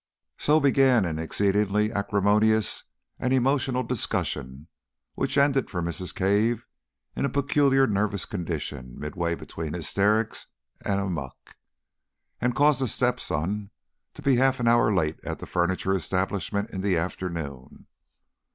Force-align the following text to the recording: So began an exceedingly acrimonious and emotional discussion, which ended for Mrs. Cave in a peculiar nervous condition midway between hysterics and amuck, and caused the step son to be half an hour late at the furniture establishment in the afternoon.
So 0.39 0.59
began 0.59 1.05
an 1.05 1.19
exceedingly 1.19 1.91
acrimonious 1.93 2.85
and 3.19 3.31
emotional 3.31 3.83
discussion, 3.83 4.65
which 5.13 5.37
ended 5.37 5.69
for 5.69 5.79
Mrs. 5.79 6.11
Cave 6.15 6.65
in 7.15 7.23
a 7.23 7.29
peculiar 7.29 7.85
nervous 7.85 8.25
condition 8.25 8.97
midway 8.99 9.35
between 9.35 9.73
hysterics 9.73 10.47
and 10.83 10.99
amuck, 10.99 11.55
and 12.39 12.55
caused 12.55 12.81
the 12.81 12.87
step 12.87 13.19
son 13.19 13.69
to 14.15 14.23
be 14.23 14.37
half 14.37 14.59
an 14.59 14.67
hour 14.67 14.91
late 14.91 15.19
at 15.23 15.37
the 15.37 15.45
furniture 15.45 15.93
establishment 15.93 16.71
in 16.71 16.81
the 16.81 16.97
afternoon. 16.97 17.85